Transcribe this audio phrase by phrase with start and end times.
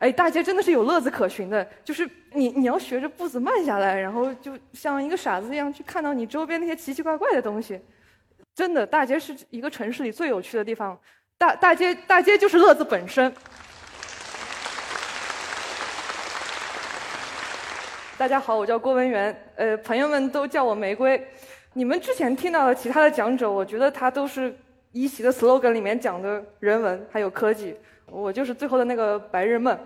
[0.00, 7.78] 哎，大街真的是有乐子可循的，就是你你要学着步子慢下来，然后就像一个傻子一样去看到你周边那些奇奇怪怪的东西。
[8.54, 10.98] 真的，大街是一个城市里最有趣的地方，
[11.36, 13.30] 大大街大街就是乐子本身。
[18.16, 21.22] 大家好，我叫郭文元，呃，朋友们都叫我玫瑰。
[21.74, 24.54] 你们之前听到的其他的讲者，我觉得他都是
[24.92, 27.76] 一席的 slogan 里面讲的人文还有科技，
[28.10, 29.78] 我就是最后的那个白日梦。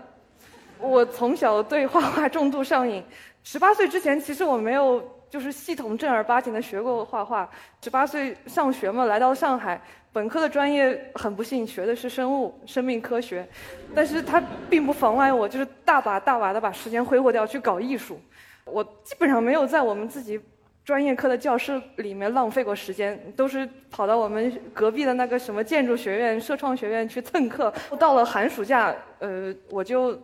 [0.79, 3.03] 我从小对画画重度上瘾，
[3.43, 7.49] 十八岁之前其实我没有就是系统正儿八经的学过画画。
[7.81, 9.79] 十八岁上学嘛，来到上海，
[10.11, 13.47] 本科的专业很不幸学的是生物生命科学，
[13.93, 18.19] 但是它并不妨碍我就是大把大把的把时间挥霍掉去搞艺术。
[18.65, 20.39] 我基本上没有在我们自己。
[20.85, 27.73] 专业课的教室里面浪费过时间，都是跑到我们隔壁的那个什么建筑学院、社创学院去蹭课。
[27.97, 30.15] 到了寒暑假，呃，我就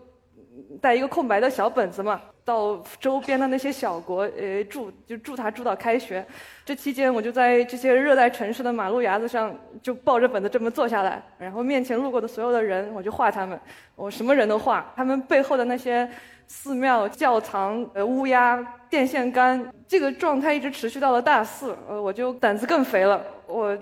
[0.80, 6.23] 带一个空白的小本子嘛，到周边的那些小国，呃，住就住他住到开学。
[6.64, 13.59] 这期间，我就在这些热带城市的马路牙子上，就抱着本子这么坐下来，然后面前路过的所有的人，我就画他们，
[13.95, 16.08] 我什么人都画，他们背后的那些。
[16.52, 23.25] 寺庙、教堂、呃乌鸦、电线杆，这个状态一直持续到了大四，呃，我就胆子更肥了。
[23.47, 23.75] 我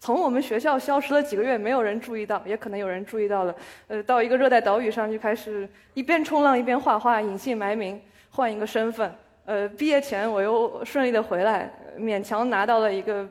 [0.00, 3.54] 从我们学校消失了几个月，没有人注意到，也可能有人注意到了。
[3.88, 9.14] 呃，到一个热带岛屿上就开始一边冲浪一边画画，隐姓埋名，换一个身份。
[9.44, 13.28] 呃，毕业前我又顺利的回来，勉强拿到了一个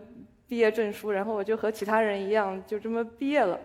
[0.47, 3.59] 毕业证书，然后我就和其他人一样，就这么毕业了。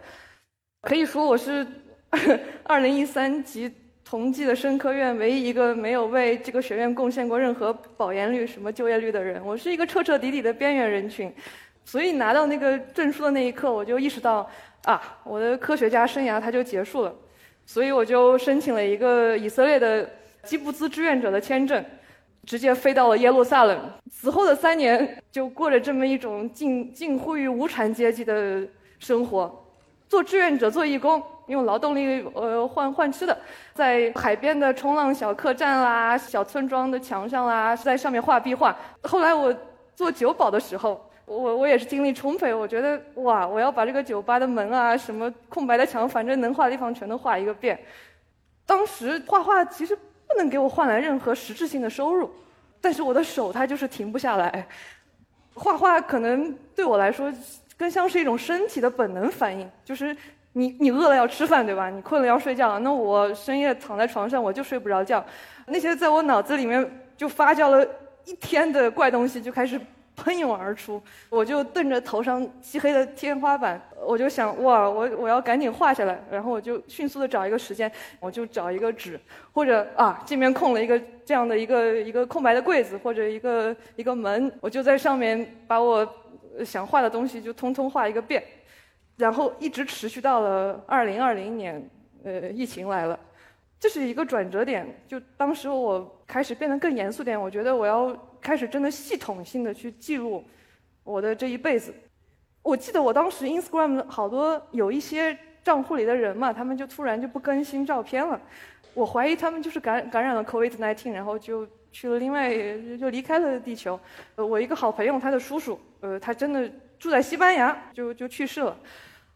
[0.80, 1.66] 可以说我是
[2.64, 3.70] 二零一三级。
[4.10, 11.32] 同济的生科院唯一一个没有为这个学院贡献过任何保研率、什么就业率的人，我是一个彻彻底底的边缘人群。
[11.84, 14.50] 所以拿到那个证书的那一刻，我就意识到，
[14.82, 17.14] 啊，我的科学家生涯它就结束了。
[17.64, 20.10] 所以我就申请了一个以色列的
[20.42, 21.84] 基布兹志愿者的签证，
[22.44, 23.80] 直接飞到了耶路撒冷。
[24.10, 28.66] 此后的三年，就过着这么一种近近乎于无产阶级的
[28.98, 29.64] 生活，
[30.08, 31.22] 做志愿者、做义工。
[31.50, 33.36] 用劳动力呃换换吃的，
[33.74, 38.74] 在海边的冲浪小客栈啦、小村庄的墙上啦，在上面画壁画。
[39.02, 39.52] 后来我
[39.96, 47.78] 做酒保的时候，我我也是精力充沛，我觉得哇，我要把这个酒吧的门啊、什么空白的墙，反正能画的地方全都画一个遍。
[48.64, 52.30] 当时画画其实不能给我换来任何实质性的收入，
[52.80, 54.66] 但是我的手它就是停不下来。
[55.52, 57.32] 画画可能对我来说
[57.76, 60.16] 更像是一种身体的本能反应，就是。
[60.52, 61.88] 你你饿了要吃饭对吧？
[61.88, 62.78] 你困了要睡觉。
[62.80, 65.24] 那我深夜躺在床上我就睡不着觉，
[65.66, 66.84] 那些在我脑子里面
[67.16, 67.86] 就发酵了
[68.24, 69.80] 一天的怪东西就开始
[70.16, 71.00] 喷涌而出。
[71.28, 76.20] 我就瞪着头上漆黑的天花板，我就想哇，我我要赶紧画下来。
[76.30, 79.18] 然后我就迅速的找一个时间，我就找一个纸，
[79.52, 86.06] 或者啊这边空了一个这样的一个一个空白的柜子或者一个一个门，我就在上面把我
[86.64, 88.42] 想画的东西就通通画一个遍。
[89.20, 91.90] 然后一直持续到了二零二零年，
[92.24, 93.18] 呃，疫情来了，
[93.78, 94.86] 这是一个转折点。
[95.06, 100.42] 就当时我开始变得更严肃点，我觉得我要开始真的系统性的去记录
[101.04, 101.94] 我的这一辈子。
[102.62, 108.40] 我记得我当时 Instagram 好多有一些账户里的人嘛，他们就突然就不更新照片了。
[108.94, 112.50] 我怀疑他们就是感感染了 COVID-19，然后就去了另外
[112.98, 113.98] 就离开了地球。
[114.34, 118.76] 呃，我一个好朋友，他的叔叔，呃，他真的住在西班牙，就就去世了。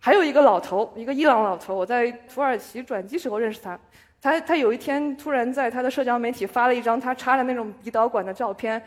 [0.05, 3.81] 还有一个老头，一个伊朗老头，我在土耳其转机时候认识他。
[4.21, 8.83] 他他有一天突然在他的社交媒体发了一张他插的那种鼻导管的照片，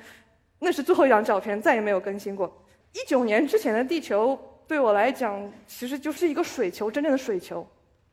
[0.60, 2.56] 那是最后一张照片，再也没有更新过。
[2.94, 7.68] 一九年之前的地球对我来讲，其实就是一个水球，真正的水球。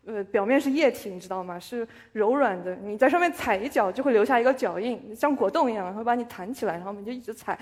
[0.06, 1.60] 呃，表面是液体，你知道吗？
[1.60, 7.58] 是柔软的，你在上面踩一脚就会留下一个脚印，像果冻一样，会把你弹起来，然后你就一直踩。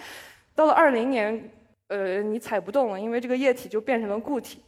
[0.54, 1.50] 到了二零年，
[1.88, 4.62] 呃，你踩不动了，因为这个液体就变成了固体。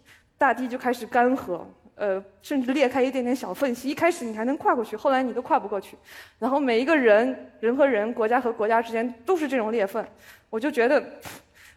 [0.45, 1.63] 大地就开始干涸，
[1.95, 3.89] 呃，甚至裂开一点点小缝隙。
[3.89, 5.97] 一开始你还能跨过去，后来你都跨不过去。
[6.39, 10.07] 然后每一个人，人和人，国家和国家之间都是这种裂缝。
[10.51, 11.03] 我就觉得，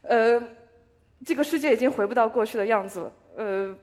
[0.01, 0.43] 呃，
[1.25, 3.11] 这个世界已经回不到过去的样子了。
[3.37, 3.73] 呃，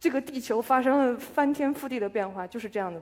[0.00, 2.98] 这个地球发生了翻天覆地的变化，就是这样的。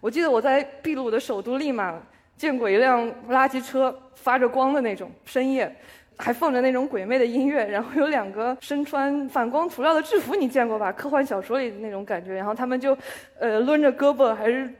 [0.00, 2.02] 我记得我在秘鲁的首都利马
[2.36, 5.72] 见过一辆垃圾车，发着光的那种，深夜。
[6.20, 10.92] 还放着那种鬼魅的音乐， 然后有两个身穿反光涂料的制服，你见过吧？
[10.92, 12.34] 科幻小说里的那种感觉。
[12.34, 12.96] 然后他们就，
[13.38, 14.70] 呃，抡着胳膊，还是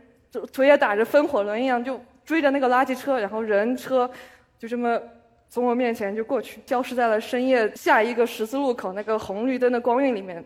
[0.53, 4.09] 腿也打着风火轮一样，就追着那个垃圾车，然后人车
[4.59, 5.01] 就这么
[5.49, 10.45] 从我面前就过去，消失在了深夜下一个十字路口那个红绿灯的光晕里面。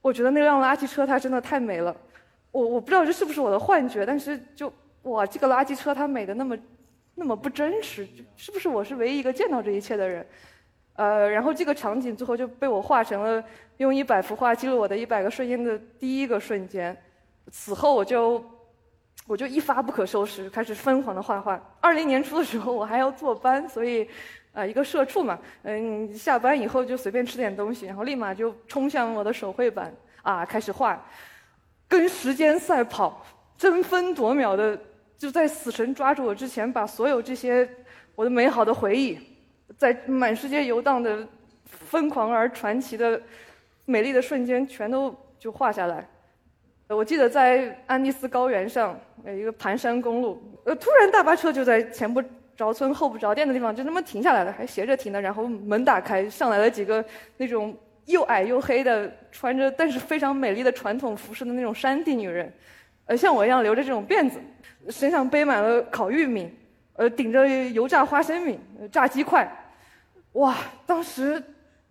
[0.00, 1.94] 我觉得那辆垃圾车它真的太美了，
[2.52, 4.72] 我我不知道这是不是我的幻觉，但是就
[5.02, 6.56] 哇，这个垃圾车它美的那么
[7.18, 8.06] 那么不真实，
[8.36, 10.24] 是不是我是唯一一个见到这一切的人？
[10.94, 13.42] 呃，然后这个场景最后就被我画成了
[13.78, 16.96] 用一百幅画记录我的一百个瞬间的第一个瞬间。
[17.50, 18.44] 此后我就
[19.26, 21.60] 我就一发不可收拾，开始疯狂的画画。
[21.80, 24.08] 二零年初的时候我还要坐班，所以
[24.52, 29.92] 呃一个社畜嘛，嗯，下班以后就随便吃点东西，然后立马就冲向我的手绘板
[30.22, 31.04] 啊，开始画，
[31.88, 33.24] 跟时间赛跑，
[33.56, 34.78] 争分夺秒的
[35.18, 37.68] 就在死神抓住我之前，把所有这些
[38.14, 39.18] 我的美好的回忆。
[39.76, 41.26] 在满世界游荡的
[41.66, 43.20] 疯狂而传奇的
[43.84, 46.08] 美丽的瞬间，全都就画下来。
[46.88, 52.22] 我记得在安第斯高原上，有一个盘山公路，呃，突然大巴车就在前不
[52.56, 55.20] 着村后不着店的地方就那么停下来了，还斜着停的。
[55.20, 57.04] 然后门打开，上来了几个
[57.36, 57.76] 那种
[58.06, 62.50] 又矮又黑的，穿着但是非常美丽的传统服饰的那种山地女人，
[63.04, 64.40] 呃，像我一样留着这种辫子，
[64.88, 66.50] 身上背满了烤玉米。
[66.94, 68.58] 呃，顶着油炸花生米、
[68.90, 69.48] 炸鸡块，
[70.32, 70.56] 哇！
[70.84, 71.40] 当时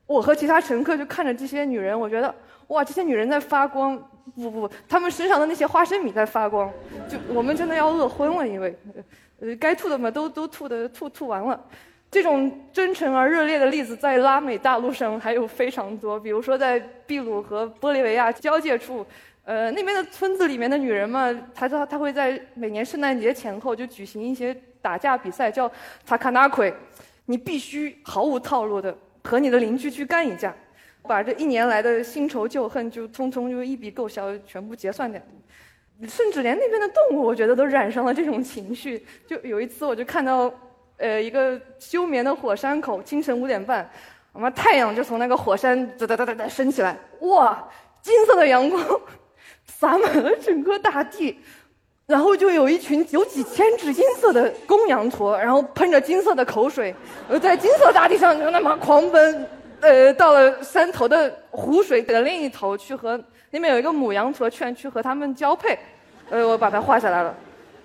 [0.06, 2.36] 我和其他乘客就看着这些女人，我觉得
[2.68, 3.98] 哇，这些女人在发光。
[4.36, 6.70] 不不，她们身上的那些花生米在发光，
[7.08, 8.78] 就我们真的要饿昏了，因为
[9.40, 11.58] 呃，该吐的嘛都都吐的吐吐完了。
[12.12, 19.06] 这种真诚而热烈的例子在拉美大陆上还有非常多，比如说在秘鲁和玻利维亚交界处。
[19.48, 25.72] 呃，那边的村子里面的女人嘛，她她她会在每年圣诞节前后就举行一些打架比赛，叫
[26.06, 26.74] 塔卡纳奎，
[27.28, 30.54] 你必须毫无套路的和你的邻居去干一架，
[31.04, 35.22] 把这一年来的新仇旧恨就通通就一笔勾销，全部结算掉。
[36.10, 39.06] 甚至连那边的动物，我觉得都染上了这种情绪。
[39.26, 40.54] 就有一次，我就看到，
[40.98, 43.90] 呃，一个休眠的火山口，清晨五点半，
[44.34, 47.66] 我妈太阳就从那个火山哒哒哒哒哒升起来，哇，
[48.02, 48.84] 金色的阳光。
[49.68, 51.38] 洒满了整个大地，
[52.06, 56.96] 然后就有一群有几千只金色的公羊驼，然后喷着金色的口水，
[57.28, 59.48] 呃，在金色大地上就那么狂奔，
[59.82, 63.22] 呃，到了山头的湖水的另一头去和
[63.52, 65.78] 那边有一个母羊驼圈去和它们交配，
[66.30, 67.36] 呃，我把它画下来了。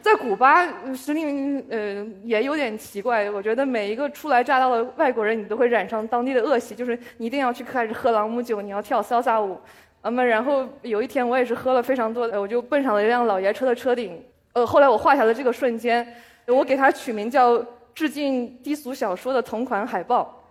[0.00, 9.56] 在古巴，司令呃也有点奇怪，我觉得每一个初来乍到的外国人，你都会染上当地的恶习，就是你一定要去开始喝朗姆酒，你要跳潇洒舞。
[10.04, 14.20] 那么，然后有一天我也是喝了非常多的，我就奔上了一辆老爷车的车顶。
[14.52, 16.06] 呃，后来我画下了这个瞬间，
[16.46, 17.64] 我给它取名叫
[17.94, 20.43] “致敬低俗小说”的同款海报。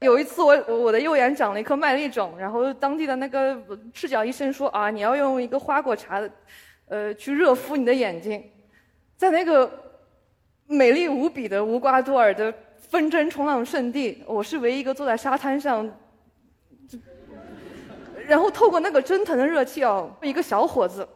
[0.00, 3.56] 有一次我我的右眼长了一颗麦粒肿，然后当地的那个
[3.94, 6.20] 赤脚医生说啊，你要用一个花果茶，
[6.88, 8.44] 呃，去热敷你的眼睛。
[9.16, 9.70] 在那个
[10.66, 15.90] 美丽无比的无瓜多尔的纷争冲浪圣地，我是唯一一个坐在沙滩上。
[18.26, 21.06] 然后透过那个蒸腾的热气哦，一个小伙子，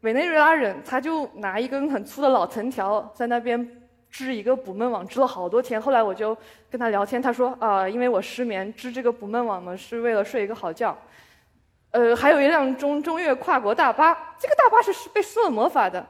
[0.00, 3.68] 委内瑞拉人，他就拿一根很粗的老藤条在那边
[4.10, 5.80] 织一个捕梦网，织了好多天。
[5.80, 6.36] 后来我就
[6.70, 10.96] 跟他聊天，他说啊，因为我失眠，织这个捕梦网呢是为了睡一个好觉。
[11.90, 16.06] 呃，还有一辆中中越跨国大巴，这个大巴是被施了魔法的。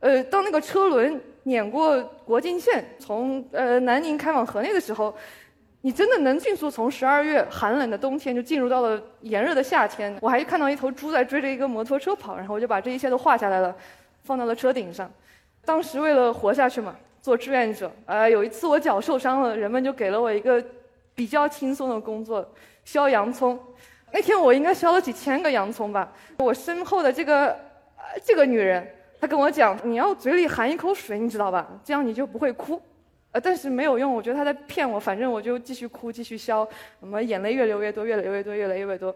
[0.00, 5.14] 呃，当那个车轮碾过国境线，从呃南宁开往河内的时候。
[5.80, 10.16] 你真的能迅速从十二月寒冷的冬天就进入到了炎热的夏天？
[10.20, 13.74] 我还看到一头猪在追着一个摩托车跑，然后我就把这一切都画下来了，
[14.24, 15.08] 放到了车顶上。
[15.64, 17.90] 当时为了活下去嘛，做志愿者。
[18.06, 20.62] 呃，有一次我脚受伤了，人们就给了我一个
[21.14, 22.44] 比较轻松的工作，
[22.84, 23.58] 削洋葱。
[24.10, 26.10] 那天我应该削了几千个洋葱吧。
[26.38, 27.56] 我身后的这个
[28.24, 28.84] 这个女人，
[29.20, 31.68] 她跟我讲，你要嘴里含一口水，你知道吧？
[31.84, 32.82] 这样你就不会哭。
[33.32, 36.66] 呃，但是没有用，我觉得他在骗我，反正我就继续哭，继续消，
[36.98, 39.14] 什么眼泪越流越多，越流越多，越来越多。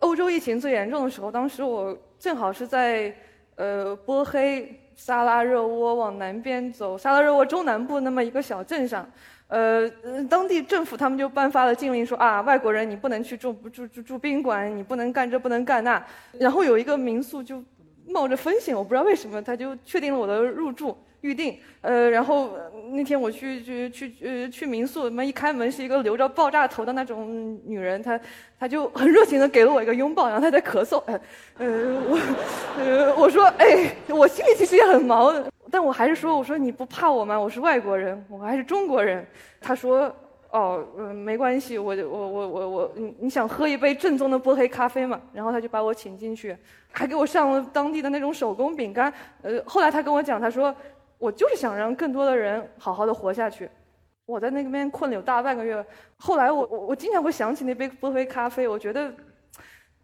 [0.00, 3.14] 欧洲疫情最严重的时候，当时我正好是在
[3.54, 9.08] 呃波黑萨拉热窝往南边走，萨拉热窝中南部那么一个小镇上，
[9.46, 9.88] 呃，
[10.28, 16.04] 当地政府他们就颁发了禁令，说啊，外国人你不能去住住住住宾馆，你不能干这不能干那。
[16.38, 17.62] 然后有一个民宿就
[18.08, 20.98] 冒着风险，我不知道为什么，他就确定了我的入住。
[21.24, 22.50] 预定，呃，然后
[22.92, 28.20] 那天我去去去呃去民宿，门一开门是一个留着爆炸头的那种女人，她
[28.60, 31.02] 她就很热情的给了我一个拥抱，然后她在咳嗽，
[31.56, 31.66] 呃，
[32.10, 32.18] 我
[32.78, 35.32] 呃我说哎，我心里其实也很毛，
[35.70, 37.40] 但我还是说我说你不怕我吗？
[37.40, 39.26] 我是外国人，我还是中国人。
[39.62, 40.14] 她说
[40.50, 45.18] 哦，嗯，没关系，我我我我我，你你想喝一杯正宗的波黑咖啡吗？
[45.32, 46.54] 然后他就把我请进去，
[46.92, 49.10] 还给我上了当地的那种手工饼干。
[49.40, 50.74] 呃，后来他跟我讲，他说。
[51.24, 53.66] 我就是想让更多的人好好的活下去。
[54.26, 55.82] 我在那边困了有大半个月，
[56.16, 58.68] 后来我我我经常会想起那杯波黑咖啡。
[58.68, 59.10] 我觉得，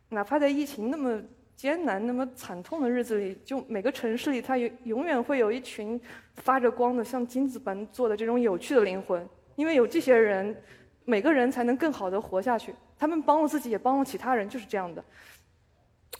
[0.09, 1.21] 哪怕在疫情那么
[1.55, 6.01] 艰难、那么惨痛的日子里，就每个城市里，它永永远会有一群
[6.37, 9.29] 发着光的、像金子般做的这种有趣的灵魂。
[9.57, 10.57] 因为有这些人，
[11.05, 12.75] 每个人才能更好的活下去。
[12.99, 15.05] 他们帮了自己，也帮了其他人，就是这样的。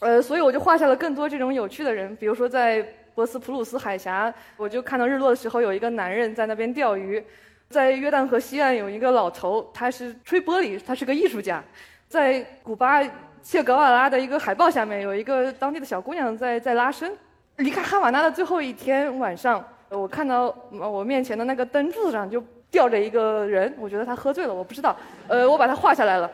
[0.01, 2.15] 呃，所以我就画下了更多这种有趣的人。
[2.17, 7.21] 比如说，在博斯普鲁斯海峡，我就看到日落的时候，有一个男人在那边钓鱼；
[7.69, 11.61] 在约旦河西岸，有一个老头，他是吹玻璃，他是个艺术家；
[12.07, 13.01] 在古巴。
[13.43, 17.11] 切格瓦拉的一个海报下面有一个当地的小姑娘在在拉伸。
[17.55, 22.39] 离开哈瓦那的最后一天晚上，我看到我面前的那个灯柱子上就
[22.69, 24.95] 吊着一个人，我觉得他喝醉了，我不知道。
[25.27, 26.31] 呃，我把它画下来了，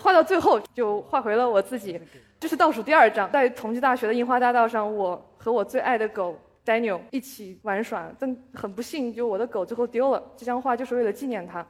[0.00, 2.00] 画到最后就画回了我自己。
[2.38, 10.22] 这是倒数第二张，在同济大学的樱花大道上，我和我最爱的狗 Daniel 一起玩耍，但很不幸，就我的狗最后丢了。
[10.36, 11.66] 这张画就是为了纪念它。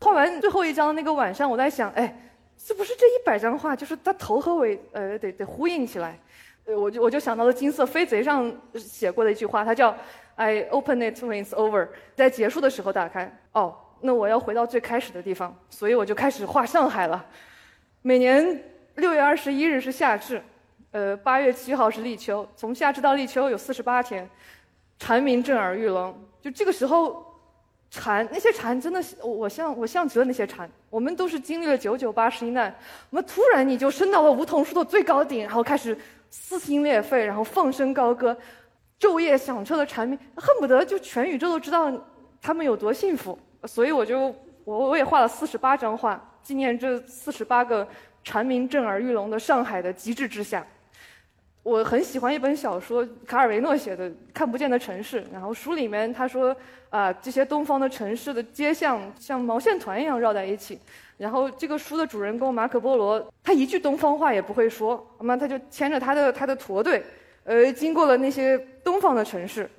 [0.00, 2.28] 画完最后一张的那个晚上，我在想，哎。
[2.58, 6.16] 是不是这一百张画，就是它头和尾，呃，得得呼应起来。
[6.64, 9.92] 呃，我就我就想到了金色飞贼上写过的一句话，它叫
[10.36, 13.36] "I open it when it's over"，在结束的时候打开。
[13.52, 17.24] 哦，那我要回到最开始的地方，所以我就开始画上海了。
[18.02, 18.62] 每年
[18.96, 20.42] 六月二十一日是夏至，
[20.90, 24.28] 呃，八月七号是立秋，从夏至到立秋有四十八天，
[24.98, 26.14] 蝉鸣震耳欲聋。
[26.40, 27.30] 就这个时候。
[27.94, 30.66] 蝉，那些蝉真的，我我像我像极了那些蝉。
[30.88, 32.74] 我们都是经历了九九八十一难，
[33.10, 35.94] 我们突然你就升到了梧桐树的最高顶，然后开始
[36.30, 38.34] 撕心裂肺，然后放声高歌，
[38.98, 41.92] 昼夜响彻的蝉鸣，恨不得就全宇宙都知道
[42.40, 43.38] 他们有多幸福。
[43.64, 47.86] 所以我就我我也画了四十八张画，纪念这四十八个
[48.24, 50.66] 蝉鸣震耳欲聋的上海的极致之下。
[51.62, 55.22] 我很喜欢一本小说，卡尔维诺写的《看不见的城市》。
[55.32, 56.54] 然后书里面他说，
[56.90, 60.76] 啊，这些东方的城市的街巷像毛线团一样绕在一起。
[61.16, 67.04] 然后这个书的主人公马可波罗，他一句东方话也不会说，那么他就牵着他的他的驼队，
[67.44, 69.70] 呃，经过了那些东方的城市，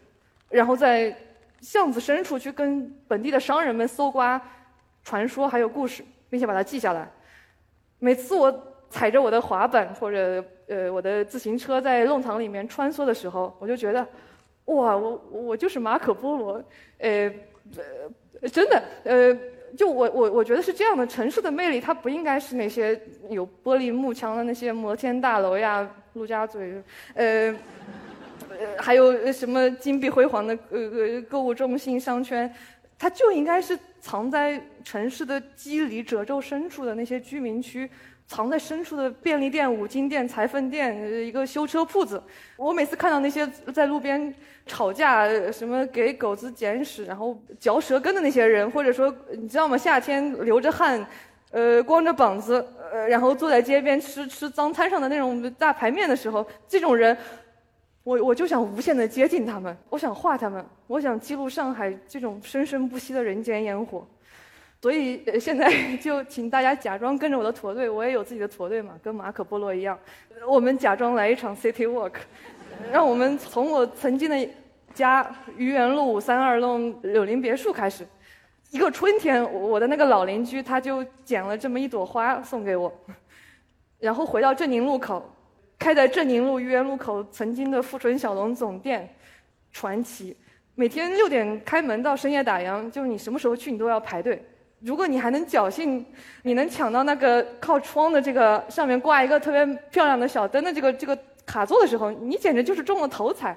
[0.47, 1.13] 然后在
[1.59, 4.41] 巷子深处去跟本地的商人们搜刮
[5.03, 6.01] 传说还有故事，
[6.33, 7.07] 并且把它记下来。
[7.99, 8.73] 每次我。
[8.93, 14.07] 踩着我的滑板或者呃我的自行车在弄堂里面穿梭的时候，我就觉得，
[14.65, 16.63] 哇，我我就是马可波罗，
[16.99, 17.33] 呃，
[18.51, 19.35] 真的，呃，
[19.75, 21.07] 就我我我觉得是这样的。
[21.07, 26.79] 城市的魅力，它不应该是那些有玻璃幕墙的那些摩天大楼呀、陆家嘴，
[27.15, 27.51] 呃，
[28.49, 32.47] 呃，还有什么金碧辉煌的呃呃购物中心商圈，
[33.03, 37.89] 它就应该是藏在城市的肌理褶皱深处的那些居民区。
[38.25, 42.23] 藏在深处的便利店、五金店、裁缝店、一个修车铺子，
[42.55, 44.33] 我每次看到那些在路边
[44.65, 49.77] 吵架、什么给狗子捡屎、然后嚼舌根的那些人，或者说你知道吗？
[49.77, 51.05] 夏天流着汗，
[51.51, 57.15] 呃，光着膀子，呃，然后坐在街边吃吃脏餐上的那种大排面的时候，这种人，
[58.03, 64.05] 我我就想无限的接近他们，我想画他们，我想记录上海这种生生不息的人间烟火。
[64.81, 69.97] 所以现在 就请大家假装跟着我的驼队，我也有自己的驼队嘛，跟马可波罗一样。
[70.45, 72.15] 我们假装来一场 city walk，
[72.91, 74.49] 让我们从我曾经的
[74.93, 78.05] 家愚园路五三二弄柳林别墅开始。
[78.71, 82.91] 一个春天，我的那个老邻居他就捡了这么一朵花送给我，
[83.99, 85.23] 然后回到镇宁路口，
[85.83, 89.13] 开在镇宁路愚园路口曾经的富春小龙总店，
[89.73, 90.33] 传奇，
[90.75, 94.41] 每天六点开门到深夜打烊，就是你什么时候去你都要排队。
[94.79, 96.05] 如果你还能侥幸，
[96.43, 103.53] 你能抢到那个靠窗的这个上面挂一个特别漂亮的小灯的这个这个卡座的时候，你简直就是中了头彩。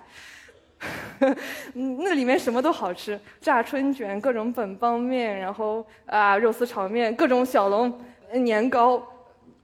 [1.75, 7.97] 那里面什么都好吃，炸春卷、各种本帮面，然后啊肉丝炒面、各种小龙、
[8.33, 9.01] 年糕，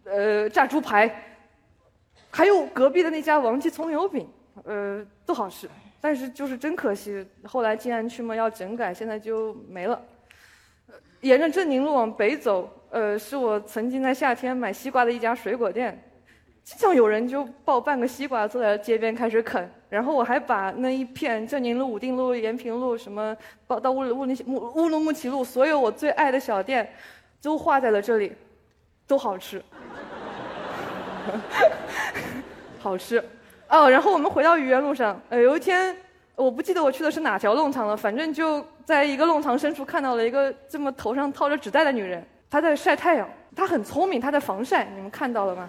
[0.04, 1.12] 呃炸猪排，
[2.32, 4.28] 还有隔壁的那家王记葱油饼，
[4.64, 5.68] 呃都好吃。
[6.00, 10.02] 但是就是真可惜，后来静安区嘛要整改，现在就没了。
[11.20, 16.02] 沿着镇宁路往北走，呃，是我曾经在夏天买西瓜的一家水果店，
[16.64, 19.70] 经常有人就抱半个西瓜坐在街边开始啃。
[19.88, 23.36] 然后我还把那一片镇宁路、武定路、延平路什么，
[23.80, 26.92] 到乌乌鲁木乌鲁木齐路，所有我最爱的小店，
[27.40, 28.32] 都画在了这里，
[29.06, 29.62] 都好吃，
[32.80, 33.22] 好吃。
[33.68, 35.96] 哦，然后我们回到愚园路上，呃，有一天。
[36.34, 45.68] 我不记得我去的是哪条弄堂了，反正就在一个弄堂深处看到了一个这么头上套着纸袋的女人，她在晒太阳，她很聪明，她在防晒，你们看到了吗？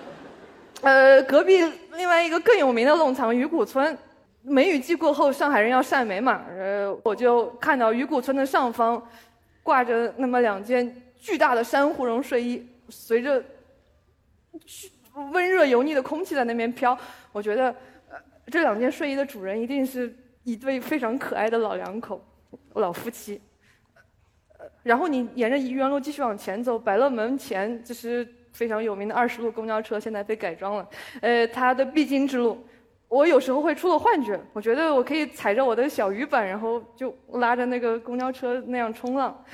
[0.80, 1.62] 呃，隔壁
[1.92, 3.96] 另外一个更有名的弄堂鱼骨村，
[4.40, 9.00] 梅雨季过后，上海人要晒梅嘛，呃，我就看到鱼骨村的上方
[9.62, 13.40] 挂着那么两件巨大的珊瑚绒睡衣，随着
[15.32, 16.96] 温热油腻的空气在那边飘。
[17.32, 17.70] 我觉得，
[18.10, 18.16] 呃，
[18.46, 22.24] 这两件睡衣的主人一定是一对非常可爱的老两口、
[22.74, 23.40] 老夫妻。
[24.82, 30.88] 然后你沿着愚园路继续往前走，百乐门前就是非常有名的二十路公交车，现在被改装了。
[31.20, 32.64] 呃，它的必经之路，
[33.08, 39.44] 我有时候会出了幻觉，我觉得我可以踩着我的小鱼板，然后就拉着那个公交车那样冲浪。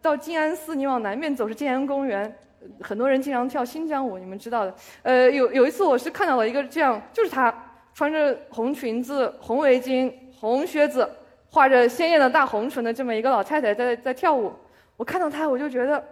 [0.00, 2.34] 到静安寺，你往南面走是静安公园，
[2.80, 4.74] 很多人经常跳新疆舞，你们知道的。
[5.02, 7.54] 呃，有有一次我是看到了一个这样，就是她
[7.94, 11.08] 穿着红裙子、红围巾、红靴子。
[11.54, 14.50] 画着鲜艳的大红唇的这么一个老太太在在跳舞，
[14.96, 16.02] 我看到她我就觉得，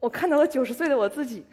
[0.00, 1.46] 我看到了九十岁的我自己。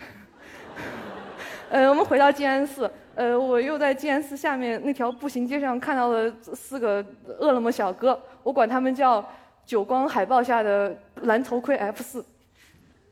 [1.70, 7.06] 呃，我们回到静安寺，呃，我又在静安寺下面那条步行街上看到了四个
[7.38, 9.24] 饿了么小哥，我管他们叫
[9.64, 12.26] 久光海报下的蓝头盔 F 四。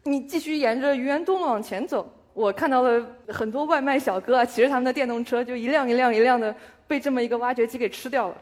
[0.03, 6.53] 你继续沿着愚园东路往前走，我看到了很多外卖小哥啊，骑着他们的电动车，就一辆一辆一辆的
[6.87, 8.37] 被这么一个挖掘机给吃掉了。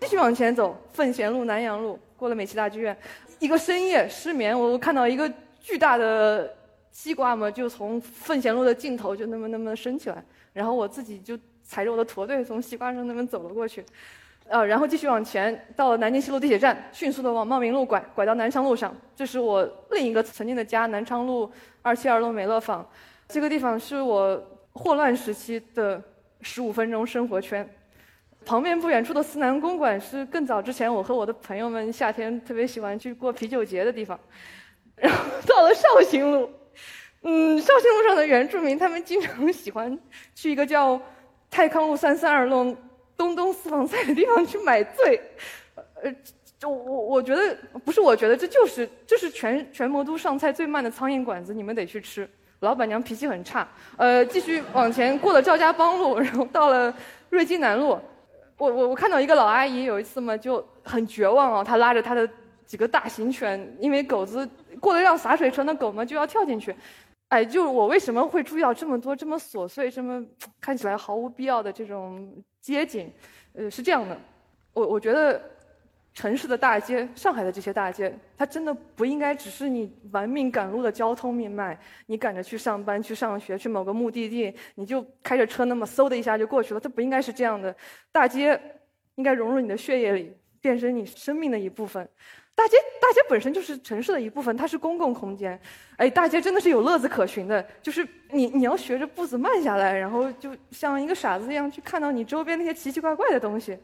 [0.00, 2.96] 继续往前走，奉贤路、南阳路，过了美琪大剧院，
[3.38, 6.52] 一个深夜失眠，我看到一个巨大的
[6.90, 13.84] 西瓜嘛，就从奉贤路的尽头就那么那么升起来，然后我自己就踩着我的驼队从西瓜上那边走了过去，
[14.48, 22.86] 呃，然后继续往前，到了南京西路地铁站，迅速的往茂名路拐，拐到南昌路上，这是我另一个曾经的家，南昌路二七二弄美乐坊，
[23.28, 26.02] 这个地方是我霍乱时期的
[26.42, 27.68] 十五分钟生活圈。
[28.44, 34.18] 旁边不远处的思南公馆是更早之前我和我的朋友们夏天特别喜欢去过啤酒节的地方。
[34.96, 36.50] 然后到了绍兴路，
[37.22, 39.96] 嗯，绍兴路上的原住民他们经常喜欢
[40.34, 41.00] 去一个叫
[41.50, 42.76] 泰康路三三二弄
[43.16, 45.20] 东东私房菜的地方去买醉。
[46.02, 46.14] 呃，
[46.58, 52.28] 就我我觉得不是，我觉得这就是这是全全魔都上菜最慢的苍蝇馆子，你们得去吃。
[52.60, 53.66] 老板娘脾气很差。
[53.96, 56.94] 呃，继续往前过了赵家浜路，然后到了
[57.30, 57.98] 瑞金南路。
[58.58, 62.28] 我我我看到一个老阿姨有一次嘛就很绝望哦，她拉着她的
[62.64, 64.48] 几个大型犬，因为狗子
[64.78, 66.72] 过了辆洒水车，那狗嘛就要跳进去，
[67.28, 70.24] 哎，就我为什么会注意到这么多这么琐碎、这么
[70.60, 73.12] 看起来毫无必要的这种街景？
[73.52, 74.18] 呃，是这样的，
[74.72, 75.38] 我我觉得。
[76.14, 81.80] 城市的大街，上海的这些大街，它真的不应该只是你玩命赶路的交通命脉。
[82.04, 86.80] 你赶着去上班、去上学、去某个目的地，你就开着车那么嗖的一下就过去了。
[86.80, 87.74] 它不应该是这样的。
[88.12, 88.60] 大街
[89.14, 92.06] 应该融入你的血液里，变成你生命的一部分。
[92.54, 95.58] 大街，大街本身就是城市的一部分，它是公共空间。
[95.96, 103.78] 哎，大街真的是有乐子可循的，就是你你要学着步子慢下来，然后就像一个傻子一样去看到你周边那些奇奇怪怪的东西。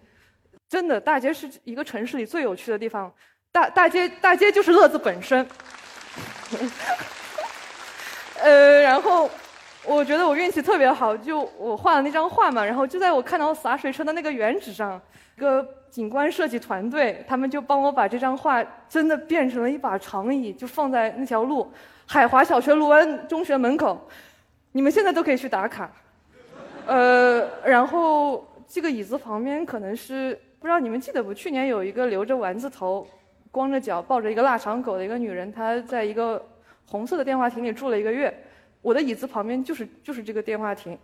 [0.68, 3.10] 真的，大街是一个城市里最有趣的地方。
[3.50, 5.48] 大大街，大街就是乐子本身。
[8.40, 9.28] 呃，然后
[9.84, 15.00] 我觉得我运气特别好，就我画了那张画嘛，然后就在我看到洒水车的那个原址上，
[15.36, 21.70] 一个景观设计团队，他们就帮我把这张画真的变成了一把长椅，就放在那条路
[22.06, 23.98] 海华小学卢湾中学门口。
[24.72, 25.90] 你们现在都可以去打卡。
[26.86, 30.38] 呃，然后这个椅子旁边可能是。
[30.60, 31.32] 不知道你们记得不？
[31.32, 33.06] 去年有一个留着丸子头、
[33.48, 36.44] 光着脚抱着一个腊肠狗的一个女人，她在一个
[36.84, 38.36] 红色的电话亭里住了一个月。
[38.82, 40.98] 我的椅子旁边就是就是这个电话亭，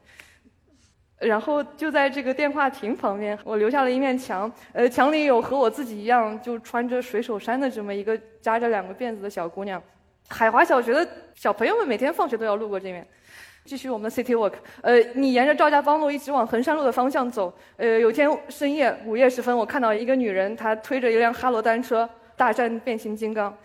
[1.25, 4.51] 然后就在这个电话亭旁边，我留下了一面墙。
[4.73, 9.83] 呃，墙里有和我自己一样就穿着水手衫的这么一个扎着两个辫子的小姑娘。
[10.29, 13.07] 海华小学的小朋友们每天放学都要路过这边。
[13.67, 22.07] 继续我们的 City Walk，呃，你沿着赵家浜路一直往衡山路的方向走，呃，有天深夜午夜时分，我看到一个女人，她推着一辆哈罗单车
[22.37, 23.57] 大战变形金刚，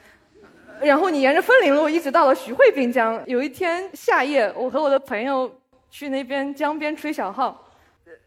[0.82, 5.52] 然后你沿着枫林路一直到了徐汇滨江，有一天夏夜，我和我的朋友
[5.90, 7.70] 去那边江边吹小号，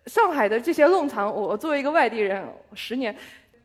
[0.07, 3.14] 上海的这些弄堂，我作为一个外地人，十年，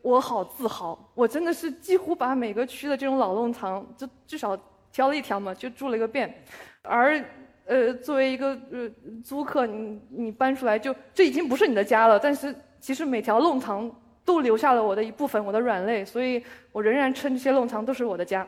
[0.01, 4.57] 我好自豪，我真的是几乎把每个区的这种老弄堂，就至少
[4.91, 6.33] 挑了一条嘛，就住了一个遍，
[6.81, 7.23] 而。
[7.69, 8.89] 呃，作为一个呃
[9.21, 12.17] 租客，你你搬出来就这已经不是你的家了。
[12.17, 18.47] 但是其实每条弄堂都留下了我的一部分，我的软肋，所以我仍然称这些弄堂都是我的家。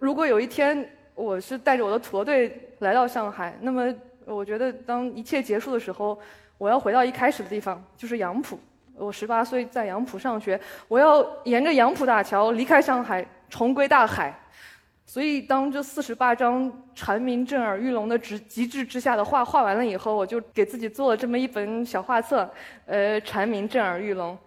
[0.00, 3.94] 如果有一天我是带着我的驼队来到上海，那么
[4.26, 6.18] 我觉得当一切结束的时候，
[6.58, 8.58] 我要回到一开始的地方，就是杨浦。
[8.96, 14.32] 我十八岁在杨浦上学，我要沿着杨浦大桥离开上海，重归大海。
[15.06, 22.48] 所以，当这四十八张蝉鸣震耳欲聋的极极致之下的画画完了以后，我就给自己做了这么一本小画册，
[22.86, 24.38] 呃，蝉鸣震耳欲聋，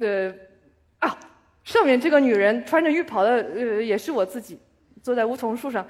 [0.00, 0.34] 呃，
[0.98, 1.16] 啊，
[1.64, 4.60] 上面这个女人穿着浴袍的，呃，也是我自己，
[5.02, 5.86] 坐在梧桐树上，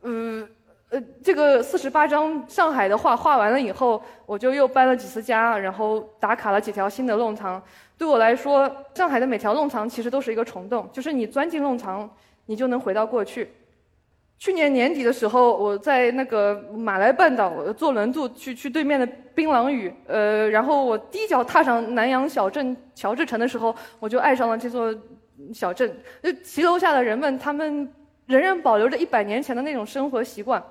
[0.00, 0.48] 呃，
[0.90, 7.62] 呃，这个四十八张上海的画画完了以后，我就又搬了几次家，然后打卡了几条新的弄堂。
[7.98, 12.08] 对我来说，上海的每条弄堂其实都是一个虫洞，就是你钻进弄堂，
[12.46, 13.50] 你就能回到过去。
[14.38, 24.94] 去年年底的时候，我在那个马来半岛坐轮渡去去对面的槟榔屿，呃，然后我第一脚踏上南洋小镇乔治城的时候，我就爱上了这座
[25.52, 25.94] 小镇。
[26.22, 27.92] 就骑楼下的人们，他们。
[28.28, 30.62] 仍然保留着一百年前的那种生活习惯。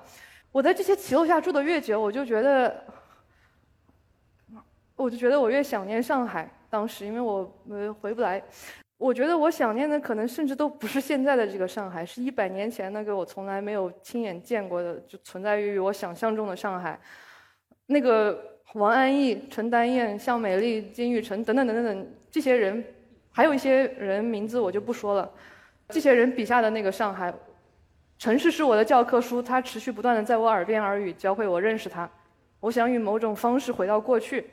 [0.52, 2.84] 我在这些骑楼下住的越久，我就觉得，
[4.94, 6.48] 我就觉得我越想念上海。
[6.70, 8.40] 当时，因为我呃回不来，
[8.96, 16.98] 我觉得我想念的可能甚至都不是现在的这个上海，是一百年前那个我从来没有亲眼见过的，就存在于我想象中的上海。
[17.86, 18.40] 那个
[18.74, 22.84] 王安忆、陈丹燕、向美丽、金玉成等等等等等这些人，
[23.32, 25.28] 还有一些人名字我就不说了。
[25.88, 27.34] 这些人笔下的那个上海。
[28.18, 32.08] 城市是我的教科书，它持续不断的在我耳边耳语，教会我认识它。
[32.60, 34.50] 我想以某种方式回到过去。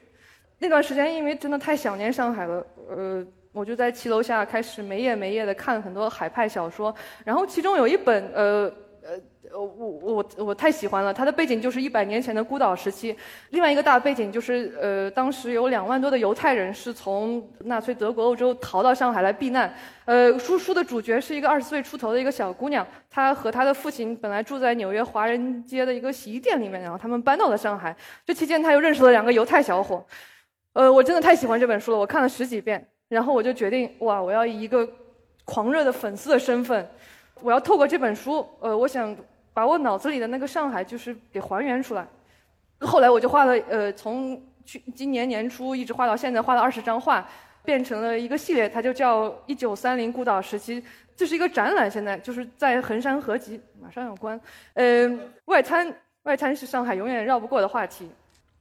[0.60, 8.72] 那段时间，因为真的太想念上海了，呃，我就在七楼下开始没夜没夜的看很多海派小说，然后其中有一本，呃。
[9.06, 9.22] 呃，
[9.54, 9.66] 我
[10.02, 11.14] 我我太喜欢了。
[11.14, 13.16] 它的背景就是一百年前的孤岛时期。
[13.52, 19.72] 另外一个大背景就是，呃，当时有两万多的犹太人是从纳粹德国欧洲逃到上海来避难。
[20.06, 27.96] 呃，书书的主角是一个二十岁出头的一个小姑娘，她和她的父亲本来住在纽约华人街的一个洗衣店里面，然后他们搬到了上海。
[28.26, 30.04] 这期间，她又认识了两个犹太小伙。
[30.74, 32.84] 呃，我真的太喜欢这本书了，我看了十几遍。
[33.08, 34.90] 然后我就决定，哇，我要以一个
[35.44, 36.90] 狂热的粉丝的身份。
[37.42, 39.16] 我要透过这本书，呃，我想
[39.54, 42.06] 把我脑子里的那个上海就是给还原出来。
[42.80, 47.28] 后来我就画了，呃，从去今年年初一直画到现在，画了二十张画，
[47.64, 50.82] 变成了一个系列，它就叫《一九三零孤岛时期》，
[51.16, 54.40] 这是一个展览，现在就是在衡山合集，马上要关。
[54.74, 55.10] 呃，
[55.46, 55.94] 外滩，
[56.24, 58.10] 外滩是上海永远绕不过的话题。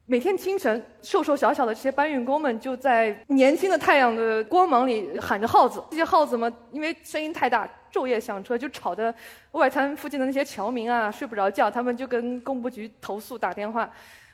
[0.06, 5.82] 每天清晨，瘦瘦小小的这些搬运工们就在年轻的太阳的光芒里喊着号子。
[5.90, 9.14] 这些号子嘛，因为声音太大，昼夜响彻，就吵得
[9.52, 11.70] 外滩附近的那些侨民啊睡不着觉。
[11.70, 13.88] 他们就跟工部局投诉打电话。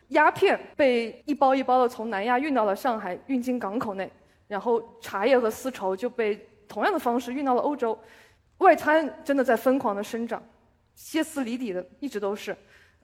[0.08, 4.10] 鸦片被一包一包的从南亚运到了上海，运进港口内，
[4.48, 7.96] 然后茶叶和丝绸就被同样的方式运到了欧洲。
[8.58, 10.42] 外滩真的在疯狂的生长，
[10.94, 12.56] 歇斯底里的一直都是。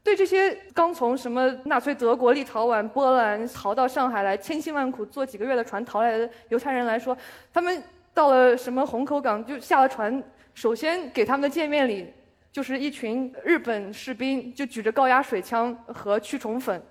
[0.02, 7.16] 对这些刚从什么纳粹德国、立陶宛、波兰逃到上海来，千辛万苦坐几个月的船逃来的犹太人来说，
[7.52, 10.22] 他们到了什么虹口港就下了船，
[10.56, 12.10] 首先给他们的见面礼
[12.50, 16.82] 就是一群日本士兵，就举着高压水枪和驱虫粉。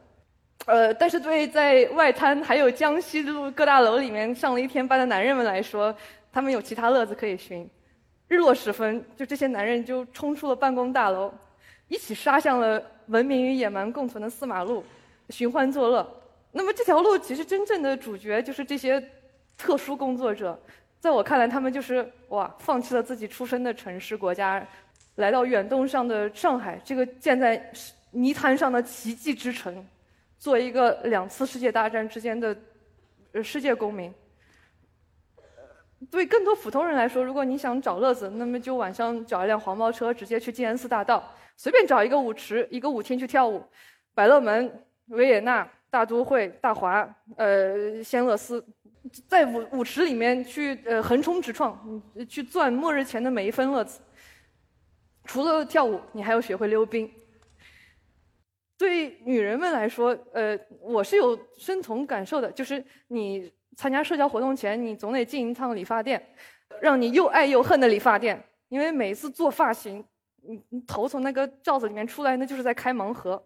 [0.67, 5.93] 呃，但是对在外滩还有江西路各大楼里面上了一天班的男人们来说，
[6.31, 7.67] 他们有其他乐子可以寻。
[8.27, 11.33] 日落时分，就这些男人就冲出了办公大楼。
[11.87, 14.83] 一起杀向了文明与野蛮共存的四马路，
[15.29, 16.07] 寻欢作乐。
[16.51, 19.03] 那么这条路其实真正的主角就是这些
[19.57, 20.59] 特殊工作者。
[20.99, 24.65] 在我看来，他们就是哇，放弃了自己出生的城市国家，
[25.15, 27.71] 来到远东上的上海这个建在
[28.11, 29.85] 泥滩上的奇迹之城，
[30.39, 32.55] 做一个两次世界大战之间的
[33.43, 34.13] 世界公民。
[36.11, 41.23] 对更多普通人来说，如果你想找乐子，那么就晚上找一辆黄包车，直接去静安寺大道。
[41.57, 43.63] 随便找一个舞池、一个舞厅去跳舞，
[44.13, 48.63] 百乐门、维也纳、大都会、大华、呃，仙乐斯，
[49.27, 54.01] 在舞舞池里面去呃横冲直撞，去赚末日前的每一分乐子。
[55.25, 57.11] 除了跳舞，你还要学会溜冰。
[58.77, 66.21] 对女人们来说，呃，我是有深同感受的，就是你参加社交活动前，你总得进一趟理发店，
[66.81, 70.03] 让你又爱又恨的理发店，因为每一次做发型。
[70.47, 73.43] 你你头从那个罩子里面出来，那就是在开盲盒。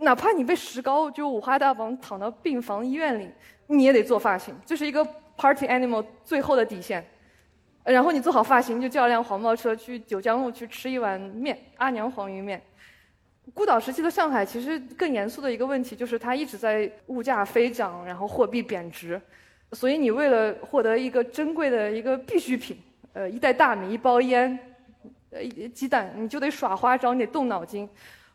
[0.00, 3.30] 哪怕你被石膏就五花大绑躺到病房医院里，
[3.66, 5.04] 你也得做发型，这是一个
[5.36, 7.04] party animal 最后的底线。
[7.84, 12.62] 然后你做好发型，就叫辆黄包车去九江路去吃一碗面，阿娘黄鱼面。
[13.54, 19.20] 孤岛时期的上海，其实更严肃的一个问题就是它一直在物价飞涨，然后货币贬值。
[19.72, 22.76] 所以你为了获得一个珍贵的一个必需品，
[23.14, 24.58] 呃，一袋大米，一包烟。
[25.30, 25.42] 呃，
[25.74, 27.88] 鸡蛋你就得耍花招，你得动脑筋。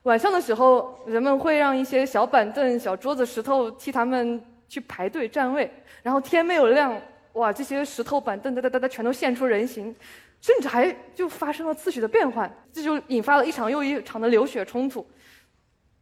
[0.03, 5.69] 晚上的时候，人们会让一些小板凳、小桌子、石头替他们去排队占位。
[6.01, 6.99] 然后天没有亮，
[7.33, 9.95] 哇，这些石头板凳哒哒哒哒全都现出人形，
[10.41, 15.05] 甚至还就发生了次序的变换，这就引发了一场又一场的流血冲突。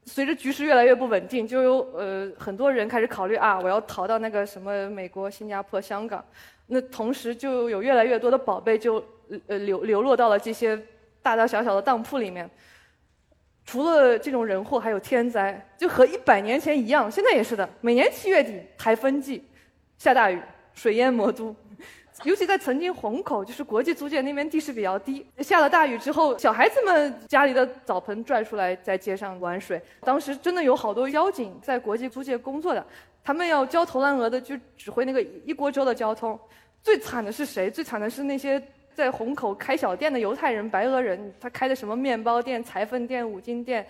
[0.06, 6.24] 随着局势越来越不稳定，就有呃很多人开始考虑啊，我要逃到那个什么美国、新加坡、香港。
[6.66, 9.04] 那同时就有越来越多的宝贝就。
[9.48, 10.78] 呃，流流落到了这些
[11.22, 12.50] 大大小小的当铺里面。
[13.66, 17.68] 除了这种人祸，还有天灾，就和一百年前一样，现在也是的。
[17.80, 19.44] 每年七月底，台风季，
[19.98, 20.42] 下大雨，
[20.74, 21.56] 水淹魔都。
[22.24, 29.82] 尤其在曾经虹口，就是国际租界那边地势比较低，下了大雨之后，小孩子们家里的澡盆拽出来在街上玩水。
[30.02, 32.86] 当时真的有好多交警在国际租界工作的，
[33.24, 36.38] 他们要焦头烂额的去指挥那个一锅粥的交通。
[36.84, 37.72] 最惨的是谁？
[37.72, 38.62] 最惨的是那些。
[38.94, 43.86] 在虹口开小店的犹太人、白俄人，他开的什么面包店、裁缝店、五金店、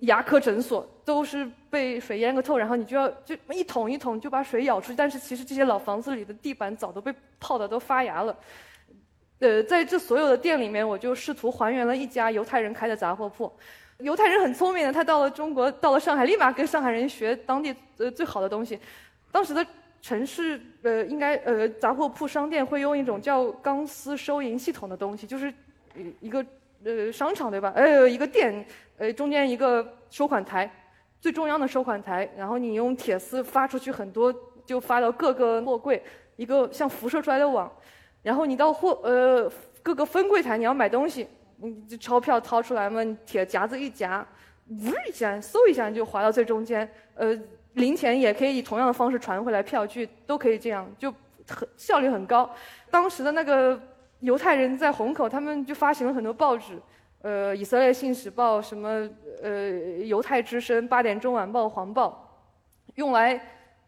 [0.00, 2.58] 牙科诊所，都是被水淹个透。
[2.58, 4.96] 然后你就要就一桶一桶就把水舀出去。
[4.96, 8.36] 但是其实这些老房子里的地板早都被泡的都发芽了。
[9.40, 13.52] 呃，在这所有的店里面，我就试图还原了一家犹太人开的杂货铺。
[13.98, 18.78] 犹太人很聪明的，他到了中国，到了上海，立马跟上海人学当地呃最好的东西。
[19.30, 19.66] 当时的。
[20.02, 25.54] 城市呃，应该呃，杂货铺商店会用一种叫钢丝收银系统的东西，就是
[26.18, 26.44] 一个
[26.84, 27.72] 呃商场对吧？
[27.76, 28.66] 呃，一个店，
[28.98, 30.68] 呃，中间一个收款台，
[31.20, 34.34] 最中央的收款台，然后你用铁丝发出去很多，
[34.66, 36.02] 就发到各个货柜，
[36.34, 37.70] 一个像辐射出来的网，
[38.22, 39.48] 然后你到货呃
[39.84, 44.26] 各个分柜台你要买东西，你钞票掏出来嘛，铁夹子一夹，
[44.68, 47.38] 呜一下，嗖一下就滑到最中间，呃。
[47.74, 51.12] 零钱也可以以同样的方式传回来，票据都可以这样，就
[51.48, 52.48] 很效率很高。
[52.90, 53.80] 当时的那个
[54.20, 56.78] 犹太人在虹口，他们就发行了很多报纸，
[57.22, 59.08] 呃，以色列信使报、什么
[59.42, 59.70] 呃
[60.04, 62.46] 犹太之声、八点钟晚报、黄报，
[62.96, 63.40] 用来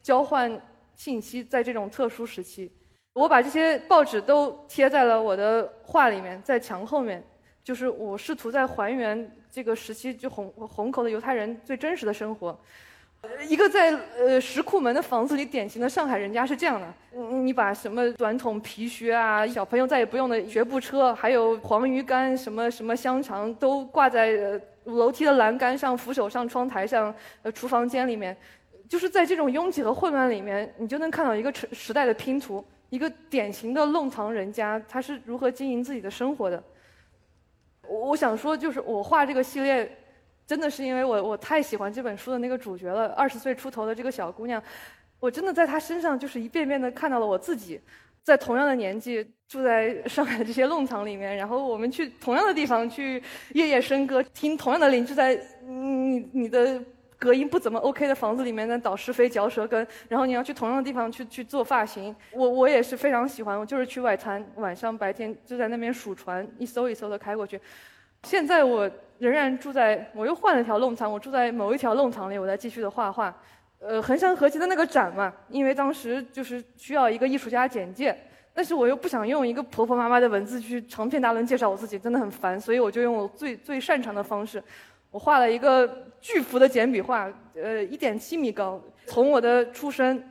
[0.03, 0.61] 交换
[0.95, 1.45] 信息。
[1.45, 2.73] 在这种特殊时期，
[3.13, 7.23] 我把这些报纸都贴在了我的画里面，在墙后面，
[7.63, 12.59] 就是我试图在还原这个时期就虹虹口的犹太人最真实的生活。
[13.49, 16.87] 一个在呃石库门的房子里，典型的上海人家是这样的：
[17.43, 28.37] 你把什么短筒皮靴啊，小朋友再也不用的学步车，还有黄鱼干、什么什么香肠，都挂在楼梯的栏杆上、扶手上、窗台上、呃厨房间里面。
[28.89, 36.63] 就是在这种拥挤和混乱里面，你就能看到一个时时代的拼图，一个典型的弄堂人家，他是如何经营自己的生活的。
[37.89, 39.91] 我我想说，就是我画这个系列。
[40.47, 44.63] 真的是因为我我太喜欢这本书的那个主角了，二十岁出头的这个小姑娘，
[45.19, 47.81] 我真的在她身上就是一遍遍的看到了我自己，
[48.23, 55.35] 在同样的年纪住在上海的这些弄堂里面，然后我们去同样的地方去夜夜笙歌，听同样的邻居在
[55.67, 56.83] 你你的
[57.19, 67.59] 隔音不怎么 OK 的房子里面在倒是非嚼舌根，然后你要去同样的地方去去做发型，我我也是非常喜欢，我就是去外滩，晚上白天就在那边数船，一艘一艘的开过去，
[68.25, 68.91] 现在我。
[69.21, 73.35] 仍然住在，我又换了条弄堂，我住在某一条弄堂里，我在继续的画画。
[73.79, 78.15] 呃，横山合集的那个展嘛，因为当时就是需要一个艺术家简介，
[78.53, 84.63] 但是我又不想用一个婆婆妈妈的文字去长篇大论介绍我自己，真的很烦，所以我就用我最最擅长的方式，
[85.13, 85.89] 我画了一个
[86.21, 90.23] 巨幅的简笔画，呃，一点七米高，从我的出生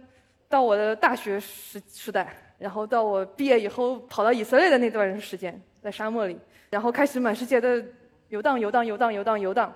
[0.50, 6.38] 到我的大学时时代，然后到我毕业以后跑到以色列的那段时间，在沙漠里，
[6.74, 7.84] 然后开始满世界的。
[8.30, 9.72] 游荡，游荡，游荡，游荡，游荡。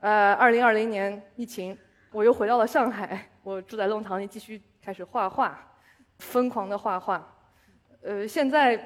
[0.00, 1.74] 呃，二零二零年疫情，
[2.12, 3.18] 我又回到了上海。
[3.42, 5.58] 我住在弄堂里，继续开始画画，
[6.18, 7.26] 疯狂的画画。
[8.02, 8.78] 呃，现在，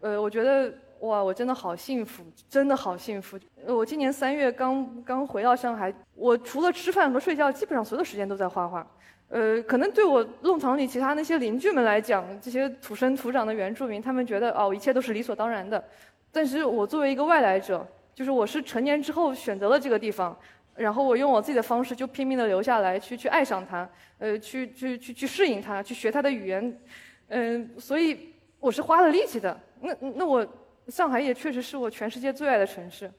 [0.00, 3.38] 呃，我觉得哇，我真的好幸福，真的好幸福。
[3.66, 8.86] 我今年三月刚刚回到上海，我除了吃饭和睡觉，基本上所有时间都在画画。
[9.28, 15.82] 呃，可能对我弄堂里其他那些邻居们来讲，这些土生土长的原住民，他们觉得哦，一切都是理所当然的。
[16.30, 17.86] 但是我作为一个外来者。
[18.16, 20.34] 就是我是成年之后选择了这个地方，
[20.74, 23.86] 然后我用我自己的方式就拼命的留下来，去去爱上它，
[24.16, 26.80] 呃，去去去去适应它，去学它的语言，
[27.28, 29.60] 嗯，所以我是花了力气的。
[29.82, 30.46] 那那我
[30.88, 33.12] 上海也确实是我全世界最爱的城市，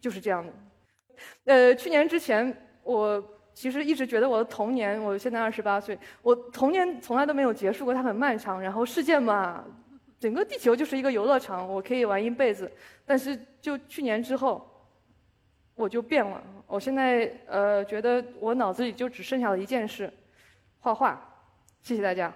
[0.00, 0.52] 就是这样的。
[1.44, 8.60] 呃，去年之前我其实一直觉得我的童年，我现在二十八岁，我童年从来都没有结束过，它很漫长。
[8.60, 9.64] 然后世界嘛。
[10.20, 12.70] 整个地球就是一个游乐场，我可以玩一辈子。
[13.06, 14.64] 但是就去年之后，
[15.74, 16.40] 我就变了。
[16.66, 20.12] 我现在呃觉得我脑子里就只剩下了一件事：
[20.78, 21.26] 画画。
[21.82, 22.32] 谢谢大家。